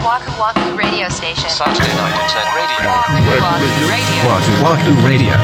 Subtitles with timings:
[0.00, 1.50] Waku Waku Radio Station.
[1.50, 2.88] Saturday night at 10 radio.
[2.88, 4.16] Waku Waku Radio.
[4.24, 5.36] Wahoo Wahoo Radio.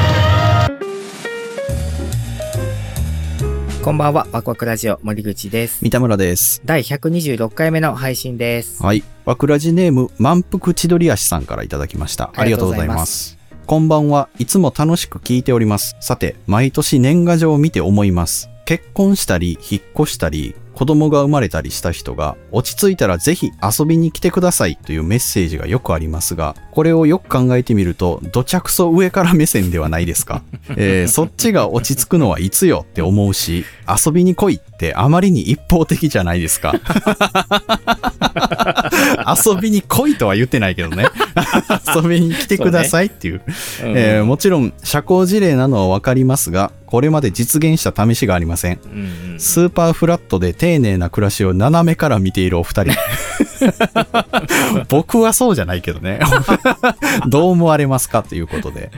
[3.83, 5.77] こんばんは、ワクワクラジオ森口です。
[5.83, 6.63] 三田村です。
[6.65, 8.81] 第126回目の配信です。
[8.81, 9.03] はい。
[9.25, 12.31] わくらじネーム、満腹千鳥足さんからいただきました。
[12.35, 13.37] ありがとうございます。
[13.67, 15.95] こんばんはいつも楽しく聞いております。
[15.99, 18.49] さて、毎年年賀状を見て思います。
[18.65, 30.43] 結婚したり、引っ越したり、子供が生まれたりした人が、落ち着いたらぜひ遊びに来てくださいというメッセージがよくありますが、これをよく考えてみると、どちゃくそ上から目線ではないですか。
[30.77, 33.65] えーそっちが落ち着くのはいつよって思うし、
[34.05, 36.75] 遊びに来いってあまりに一方的じゃないですか。
[39.45, 41.07] 遊びに来いとは言ってないけどね。
[41.95, 43.41] 遊びに来てくださいっていう。
[43.81, 48.79] えーもちろん、社交辞令なのはわかりますが、これまで実現した試しがありません。
[48.83, 49.03] うんう
[49.35, 52.93] んスーパーフラットで丁寧な暮らしを斜めから見ているお二人。
[54.89, 56.19] 僕はそうじゃないけどね。
[57.29, 58.89] どう思われますかということで。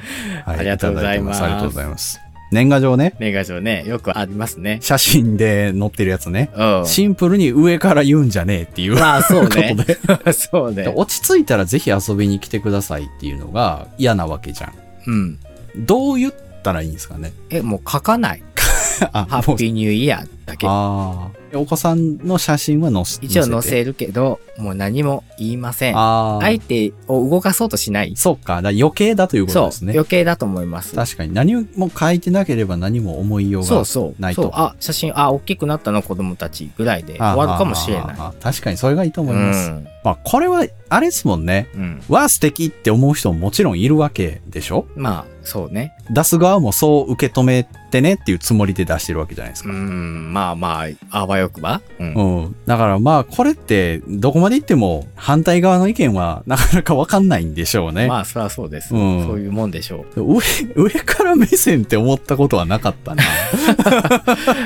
[0.45, 2.21] はありがとうございますありがとうございます。
[2.51, 3.13] 年賀状ね。
[3.19, 4.79] 年賀状ね、よくありますね。
[4.81, 6.49] 写真で載ってるやつね。
[6.55, 6.85] うん。
[6.85, 8.95] シンプルに上から言うんじゃねえっていう。
[8.95, 9.83] まあ、そうね こ
[10.15, 10.33] とで。
[10.33, 10.91] そうね。
[10.95, 14.73] 落ち着いたらぜひ遊びに来てくださいっていうのが嫌なわけじゃん。
[15.05, 15.39] うん。
[15.77, 17.33] どう言ったらいいんですかね。
[17.49, 18.43] え、もう書かない。
[19.13, 20.67] あハッピーニューイヤーだけ。
[20.67, 21.38] ああ。
[21.53, 25.97] お子さんの写真は載せ一応載てせるけど、もう何も言いません。
[25.97, 26.41] ああ。
[26.41, 28.13] 相手を動かそうとしない。
[28.15, 28.61] そうか。
[28.61, 29.81] だ余計だということそうです。
[29.85, 29.93] ね。
[29.93, 30.95] 余計だと思います。
[30.95, 31.33] 確かに。
[31.33, 34.21] 何も書いてなければ何も思いようがそうそう。
[34.21, 34.43] ないと。
[34.43, 36.01] そうあ、写真、あ、大きくなったの？
[36.01, 38.41] 子供たちぐらいで終わるかもしれない。
[38.41, 39.69] 確かにそれがいいと思ういます。
[39.69, 39.87] ん。
[40.03, 41.67] まあ、これは、あれですもんね。
[41.75, 42.01] うん。
[42.07, 44.87] わあ、素敵って思う人ももちろんいるわけでしょ？
[44.95, 45.93] まあ、そうね。
[46.09, 49.73] 出す側もそう受け止めてねっていうつもりで出してるわけじゃないですうか。
[49.73, 51.81] ん、まあまあ、あわよくば。
[51.99, 52.13] うん。
[52.13, 52.55] うん。
[52.65, 58.07] だからまあ、これって、どこまで行っても反対側の意見はなかなかわかんないんでしょうね。
[58.07, 58.93] まあ、そりゃそうです。
[58.93, 60.39] うんそういうもんでしょう上、
[60.75, 63.23] 上から目線って思ったことはなかったな。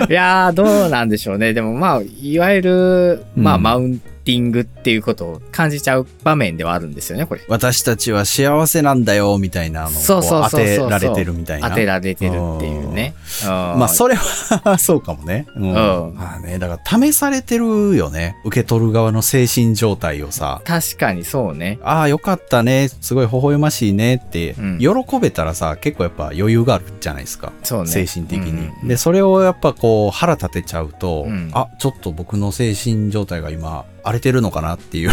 [0.09, 1.53] いやー、どうなんでしょうね。
[1.53, 7.41] でもまあ、いわゆる、まあ、マウンティングっていうことを感じちゃう場面ではあるんですよね、これ。
[7.47, 11.69] 私たちは幸せなんだよ、みたいなのを当てられてるみたいな。
[11.69, 13.13] 当てられてるっていうね。
[13.45, 15.45] ままあ、それはそうかもね。
[15.56, 15.63] うん。
[15.69, 18.35] うんまあね、だから試されてるよね。
[18.45, 20.62] 受け取る側の精神状態をさ。
[20.66, 21.79] 確かにそうね。
[21.83, 22.89] ああ、よかったね。
[23.01, 27.51] すごい微笑ましいねって、うん喜べたらさ、結構やっぱ余裕があるじゃないですか。
[27.63, 27.89] そうね。
[27.89, 35.12] 精神的に、うんうんで、それをやっぱこう腹立てちゃうと、うんあ、ちょっと僕の精神状態が今荒れてるのかなっていう。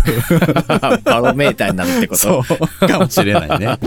[1.04, 2.42] バロメーターになるってこと？
[2.86, 3.78] かもしれないね。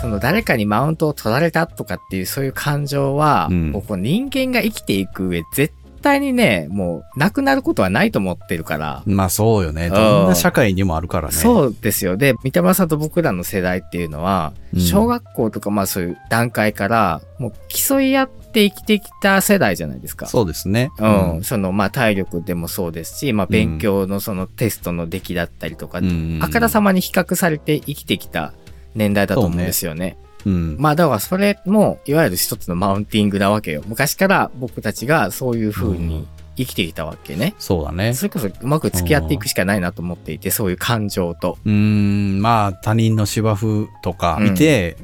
[0.00, 9.02] その誰かにマウントを取られたとかっていうそういう感情は、うんもうこう人間が生きていく上、絶対にね、もうなくなることはないと思ってるから。
[9.06, 9.88] まあそうよね。
[9.90, 11.34] どんな社会にもあるからね。
[11.34, 12.16] そうですよ。
[12.16, 20.26] で、三田村さんと僕らの世代っていうのは、うん小学校とかまあそういう段階から、もう競い合って生きてきた世代じゃないですか。
[20.26, 20.90] そうですね。
[20.98, 21.44] うん。
[21.44, 28.52] その、まあ体力でもそうですし、まあ勉強のそのテストの出来だったりとか、うんあからさまに比較されて生きてきた
[28.94, 30.16] 年代だと思うんですよね。
[30.46, 30.76] うん。
[30.78, 33.82] まあだからそれも、いわゆる一つのマウンティングなわけよ。
[33.86, 37.54] 昔から僕たちがそういう風に生きてきたわけね。
[37.58, 38.14] そうだね。
[38.14, 41.58] それこそうまく付き合っていくしかないなと思っていて、そういう感情と。
[41.64, 44.96] うーん、まあ他人の芝生とか見て、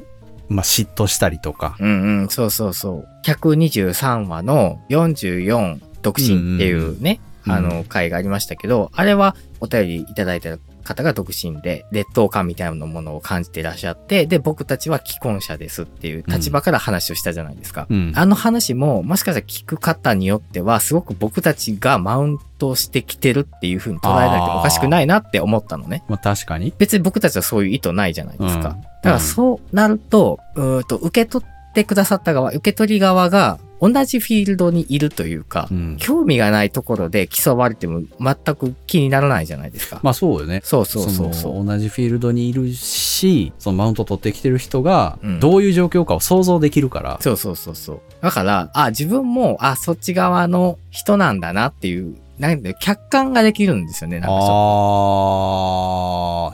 [0.49, 1.75] まあ嫉妬したりとか。
[1.79, 3.07] うんうん、そうそうそう。
[3.25, 17.85] 123話の44独身っていうね、うんうんあの回がありましたけど、あれはお便りいただいた方が独身で、劣等感みたいなものを感じていらっしゃって、で、僕たちは既婚者ですっていう立場から話をしたじゃないですか。
[17.89, 18.13] うん。
[18.15, 26.03] あの話も、もしかしたら聞く方によっては、すごく僕たちがマウントしてきてるっていう風に捉えられてもおかしくないなって思ったのね。
[26.07, 26.73] まあ確かに。
[26.77, 28.69] 別に僕たちはそういう意図ないじゃないですか。
[28.69, 35.97] うんだからそうなると、うーんと、受け取ってくださった側、受け取り側が同じフィールドにいるというか、うん。
[35.99, 39.99] 興味がないところで競われても全く気にならないじゃないですか。
[40.03, 40.61] まあそうよね。
[40.63, 41.63] そうそうそうそう。
[41.63, 47.17] の同じフィールドにいるし、そのマウント取ってきてる人がうん、どういう状況かを想像できるから。
[47.21, 47.99] そうそうそうそう。
[48.21, 54.53] だから、あ、自分も、あ、そっち側の人なんだなっていう、なんで、客観ができるんですよね、なんかちょっと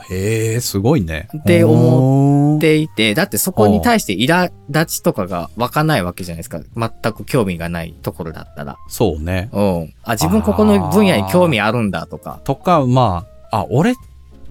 [0.00, 1.28] ああ、へえ、すごいね。
[1.36, 6.60] って思っっていて、だってそこに対して苛立ちとかが湧かないわけじゃないですか。
[6.76, 8.76] 全く興味がないところだったら。
[8.88, 9.48] そうね。
[9.52, 9.94] うん。
[10.02, 12.40] あ、自分ここの分野に興味あるんだとか。
[12.44, 13.94] とか、まあ、あ、俺っ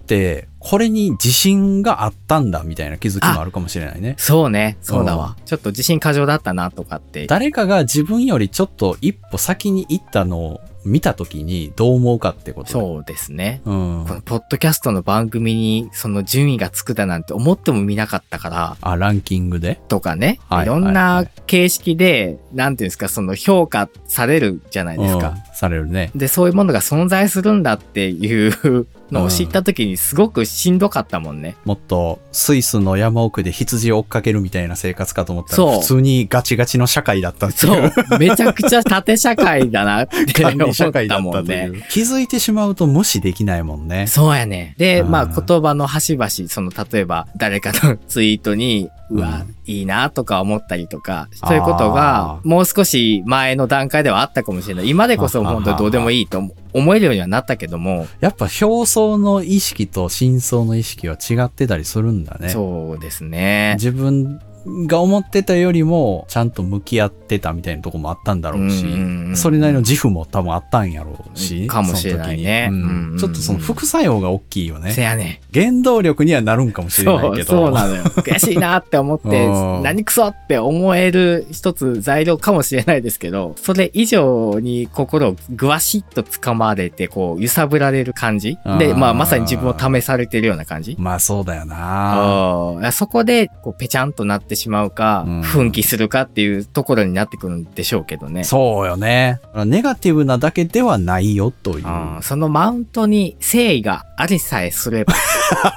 [0.06, 4.14] て、これに自信があったんだみたいな気づきもあるかもしれないね。
[4.18, 4.78] そうね。
[4.80, 5.36] そうだわ。
[5.44, 7.26] ちょっと自信過剰だったなとかって。
[7.26, 12.70] 誰かが自分よりちょっと一歩先に行ったのを見たときにどう思うかってこと。
[12.70, 13.62] そうですね。
[13.64, 13.70] う。
[13.70, 14.14] うんこ。
[14.14, 19.80] のポッドキャストの番組にその順位がつくだなんて思っても見なかったから、あ、ランキングで？
[19.88, 20.38] とかね。
[20.48, 25.30] はいいろんな形式で、なんていうんですか、その評価されるじゃないですか。
[25.30, 26.10] うんされるね。
[26.14, 31.56] で、そういうものが存在するんだっていうのを知った時にすごくしんどかったもんね。
[31.64, 38.18] もっとスイスの山奥で羊を追っかけるみたいな生活かと思ったら普通にガチガチの社会だったっていそう。
[38.18, 41.70] めちゃくちゃ縦社会だなって管思った会だったといもんね。
[41.72, 41.82] う。
[41.90, 44.06] 気づいてしまうと無視できないもんね。
[44.06, 44.74] そうやね。
[44.78, 54.88] で、うんまあ言葉の端々、その例えば誰かのツイートに、うわ、いいなとか思ったりとか、そういうことがもう少し前の段階ではあったかもしれない。
[54.88, 56.42] 今でこそ本当にどうでもいいと
[56.72, 62.50] 思えるようにはなったけども、やっぱ表層の意識と深層の意識は違ってたりするんだね。
[62.50, 63.74] そうですね。
[63.76, 71.66] 自分が思ってたよりもちゃんと向き合ってたみたいなとこもあったんだろうし、うんうんうんそれなりの自負も多分あったんやろうし。
[71.66, 74.92] かもしれないねその時にうんうんうんちょっとその副作用が大きいよね。
[74.92, 75.40] せやね。
[75.52, 77.44] 原動力にはなるんかもしれないけど。
[77.44, 78.04] そうなのよ。
[78.04, 92.90] 悔しいなって思って うん、何クソって思える一つ材料かもしれないですけど、それ以上に心をぐわしっと掴まれて、こう、揺さぶられる感じで、うんまあ、まさに自分を試されてるような感じまあそうだよな。
[92.92, 98.44] そこで、こう、ぺちゃんとなってしまうか、うん奮起するかっていうところになってくるんでしょうけどね。
[98.44, 99.40] そうよね。
[99.66, 102.22] ネガティブなだけではないよという。
[102.22, 105.14] そのマウントに誠意がありさえすれば、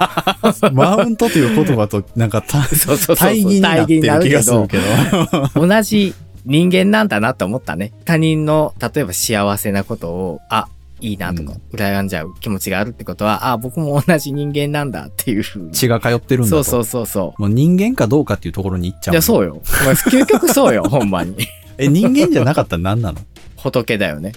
[0.71, 5.67] マウントという言葉となんかた そうそうそう対義になってる気がするけど。
[5.67, 6.13] 同じ
[6.45, 7.91] 人間なんだなって思ったね。
[8.05, 10.67] 他人の、例えば幸せなことを、あ、
[10.99, 15.71] いいなとか、羨んじゃう気持ちがあるってことは、あ、僕も同じ人間なんだっていうふうに。
[15.71, 16.63] 血が通ってるんだと。
[16.63, 17.41] そうそうそうそう。
[17.41, 19.13] もう人間かどうかっていうところに行っちゃう。
[19.13, 19.61] いや、そうよ。
[19.85, 21.35] まあ究極そうよ、 ほんまに。
[21.77, 23.19] え、人間じゃなかったら何なの？
[23.57, 24.31] 仏だよね。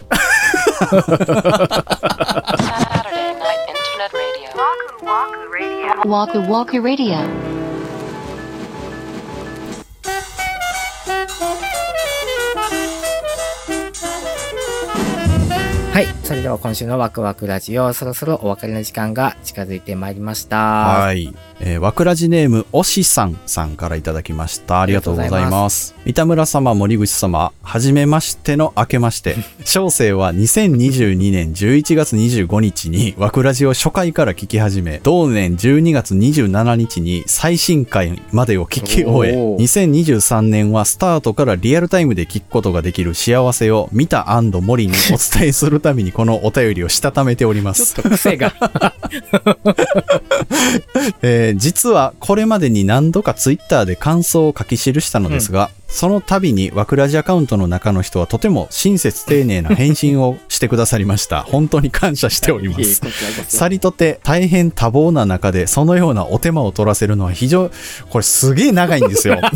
[0.81, 1.05] Saturday
[3.39, 4.51] Night Internet Radio.
[6.05, 7.17] Waku Waku Radio.
[15.93, 16.20] はい。
[16.31, 20.57] それでは今週のワクワクラジオ、そろそろお別れの時間が近づいてまいりました。
[20.59, 21.35] はい。
[21.59, 24.81] えー、わくらじネーム、おしさんさんからいただきました。
[24.81, 25.63] ありがとうございありがとうございま。
[25.65, 29.35] ます三田村様、森口様、はじめましての明けまして。
[29.67, 47.95] 小生は2022年11月25日にわくらじを初回から聞き始め、同年12月27日に最新回までを聞き終え、おー2023年はスタートからリアルタイムで聞くことができる幸せを見た森にお伝えするためにこのお便りをしたためております。
[47.95, 48.53] ちょっと癖が。
[51.23, 61.43] えー実はこれまでに何度かツイッターで感想を書き記したのですが、その度にワクラジアカウントの中の人はとても親切丁寧な返信をしてくださりました。
[61.51, 63.03] 本当に感謝しております。
[63.49, 67.71] さりとて大変多忙な中でそのようなお手間を取らせるのは非常、
[68.09, 69.41] これすげえ長いんですよ。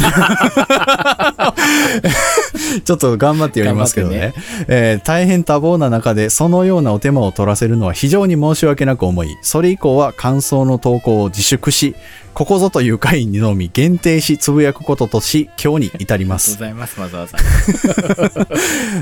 [2.85, 4.35] ちょっと頑張って読みますけどね。
[4.35, 11.95] 頑えー大変多忙な中でそのようなお手間を取らせるのは非常に申し訳なく思い、それ以降は感想の投稿を自粛し、
[12.35, 17.17] ここぞという回にのみ限定しつぶやくこととし、今日に至りますありがとうご。
[17.17, 17.39] ざいます、
[18.09, 18.47] わざわざ。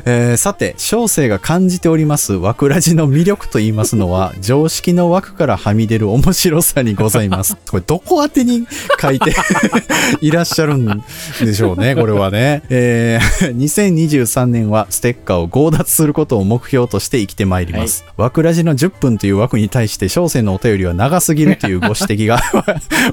[0.05, 7.57] えーさて、小生が感じております枠ラジの魅力と言いますのは、常識の枠からはみ出る面白さにございます。
[7.71, 8.67] これどこ宛てに
[9.01, 9.33] 書いて
[10.21, 11.03] いらっしゃるん
[11.41, 12.63] でしょうね、これはね。
[12.69, 18.05] えー2023年はステッカーを強奪することを目標として生きてまいります。
[18.19, 22.43] 枠ラジの10分という枠に対して小生のお便りは長すぎるというご指摘が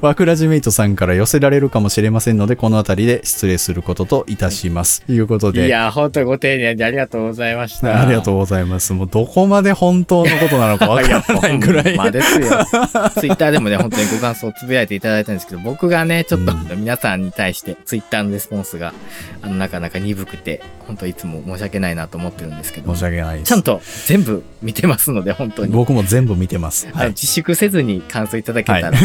[0.09, 5.03] 枠ラジメイトさんから寄せられるかもしれませんので、このあたりで失礼することといたします。
[5.03, 5.67] ということで。
[5.67, 8.01] いや、本当にご丁寧でありがとうございました。
[8.01, 8.91] ありがとうございます。
[8.93, 11.95] もうどこまで本当のことなのかわからないぐら い。
[11.95, 12.47] まあですよ。
[13.19, 18.93] ツイッターでもね、本当にご感想をつぶやいていただいたんですけど、僕がね、ちょっとうん皆さんに対してツイッターのレスポンスが、
[19.43, 23.49] あの、なかなか鈍くて、本当いつも申し訳ないなと思ってるんですけど、申し訳ないです。
[23.49, 25.71] ちゃんと全部見てますので、本当に。
[25.71, 26.87] 僕も全部見てます。
[26.91, 27.07] あはい。
[27.07, 28.97] の自粛せずに感想いただけたら、ね、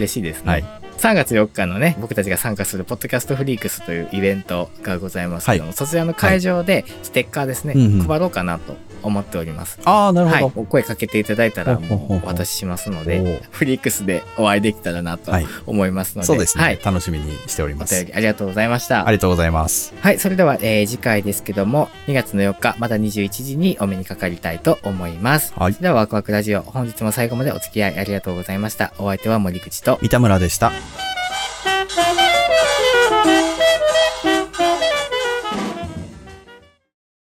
[0.00, 0.50] 嬉しいですね。
[0.50, 0.64] はい。
[0.98, 8.06] 3月4日のね、僕たちが参加するポッドキャストフリークスというイベントがございますけども、そちらの会場でステッカーですね、うんうん。
[8.06, 9.78] 配ろうかなと思っております。
[9.84, 10.42] ああ、なるはい。
[10.42, 10.60] ほど。
[10.62, 16.26] お声かけていただいたらもうお渡ししますので、フリックスでお会いできたらなとはい思いますので。
[16.26, 16.78] そうですね、はい。
[16.84, 18.04] 楽しみにしておりまお便す。
[18.06, 19.06] りありがとうございました。
[19.06, 19.92] ありがとうございます。
[20.00, 25.52] はい、それでは、えー次回ですけども、2月の4日、また21時にお目にかかりたいと思います。
[25.56, 28.92] はいでは、ワクワクラジオ、本日も最後までお付き合いありがとうございました。
[28.98, 30.72] お相手は森口と、三田村でした。